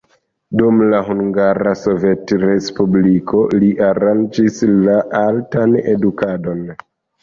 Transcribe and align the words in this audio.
Dum 0.61 0.79
la 0.93 1.01
Hungara 1.09 1.75
Sovetrespubliko 1.83 3.45
li 3.61 3.73
aranĝis 3.93 4.61
la 4.75 5.01
altan 5.25 5.83
edukadon. 5.97 6.71